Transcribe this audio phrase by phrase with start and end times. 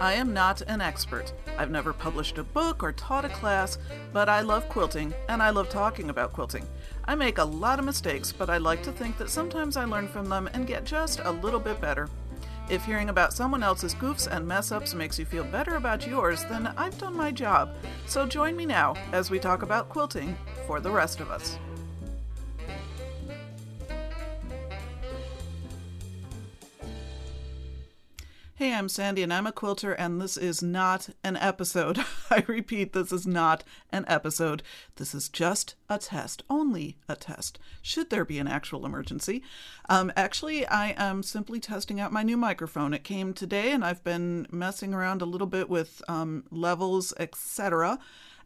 [0.00, 1.32] I am not an expert.
[1.56, 3.78] I've never published a book or taught a class,
[4.12, 6.64] but I love quilting and I love talking about quilting.
[7.06, 10.06] I make a lot of mistakes, but I like to think that sometimes I learn
[10.06, 12.08] from them and get just a little bit better.
[12.70, 16.44] If hearing about someone else's goofs and mess ups makes you feel better about yours,
[16.44, 17.74] then I've done my job.
[18.06, 20.36] So join me now as we talk about quilting
[20.66, 21.58] for the rest of us.
[28.58, 32.00] Hey, I'm Sandy and I'm a quilter, and this is not an episode.
[32.28, 34.64] I repeat, this is not an episode.
[34.96, 39.44] This is just a test, only a test, should there be an actual emergency.
[39.88, 42.92] Um, actually, I am simply testing out my new microphone.
[42.92, 48.00] It came today, and I've been messing around a little bit with um, levels, etc.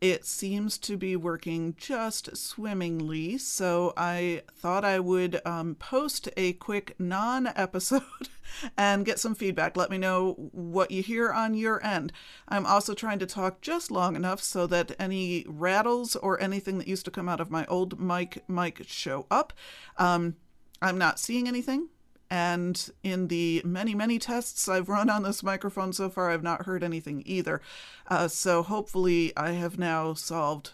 [0.00, 6.52] It seems to be working just swimmingly, so I thought I would um, post a
[6.54, 8.02] quick non episode
[8.76, 9.76] and get some feedback.
[9.76, 12.12] Let me know what you hear on your end.
[12.48, 16.88] I'm also trying to talk just long enough so that any rattles or anything that
[16.88, 19.52] used to come out of my old mic mic show up.
[19.96, 20.36] Um,
[20.82, 21.88] I'm not seeing anything.
[22.34, 26.66] And in the many, many tests I've run on this microphone so far, I've not
[26.66, 27.60] heard anything either.
[28.08, 30.72] Uh, so hopefully, I have now solved.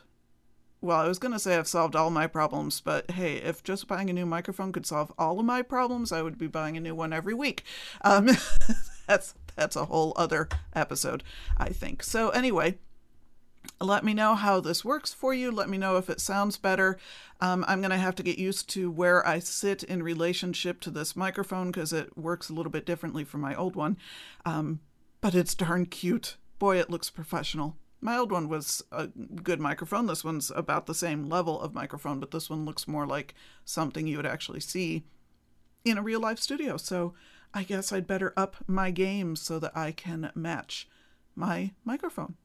[0.80, 3.86] Well, I was going to say I've solved all my problems, but hey, if just
[3.86, 6.80] buying a new microphone could solve all of my problems, I would be buying a
[6.80, 7.62] new one every week.
[8.00, 8.30] Um,
[9.06, 11.22] that's that's a whole other episode,
[11.58, 12.02] I think.
[12.02, 12.78] So anyway,
[13.80, 15.50] let me know how this works for you.
[15.50, 16.98] Let me know if it sounds better.
[17.40, 20.90] Um, I'm going to have to get used to where I sit in relationship to
[20.90, 23.96] this microphone because it works a little bit differently from my old one.
[24.44, 24.80] Um,
[25.20, 26.36] but it's darn cute.
[26.58, 27.76] Boy, it looks professional.
[28.02, 30.06] My old one was a good microphone.
[30.06, 33.34] This one's about the same level of microphone, but this one looks more like
[33.64, 35.04] something you would actually see
[35.84, 36.76] in a real life studio.
[36.76, 37.14] So
[37.52, 40.88] I guess I'd better up my game so that I can match
[41.34, 42.36] my microphone.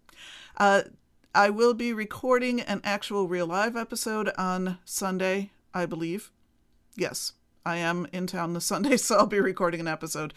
[0.57, 0.83] Uh,
[1.35, 6.31] I will be recording an actual real live episode on Sunday, I believe.
[6.95, 7.33] Yes,
[7.65, 10.33] I am in town this Sunday, so I'll be recording an episode.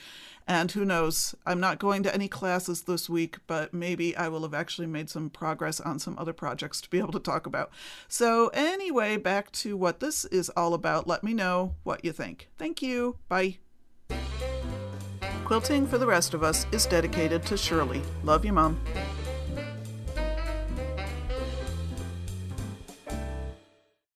[0.48, 4.42] And who knows, I'm not going to any classes this week, but maybe I will
[4.42, 7.70] have actually made some progress on some other projects to be able to talk about.
[8.08, 11.06] So, anyway, back to what this is all about.
[11.06, 12.48] Let me know what you think.
[12.58, 13.18] Thank you.
[13.28, 13.58] Bye.
[15.44, 18.02] Quilting for the rest of us is dedicated to Shirley.
[18.24, 18.80] Love you, Mom.